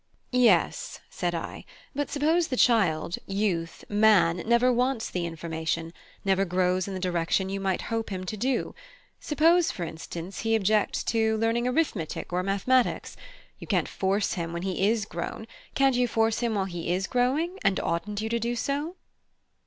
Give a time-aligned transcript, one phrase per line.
[0.31, 1.63] "Yes," said I,
[1.93, 5.93] "but suppose the child, youth, man, never wants the information,
[6.25, 8.73] never grows in the direction you might hope him to do:
[9.19, 13.15] suppose, for instance, he objects to learning arithmetic or mathematics;
[13.59, 15.45] you can't force him when he is grown;
[15.75, 18.95] can't you force him while he is growing, and oughtn't you to do so?"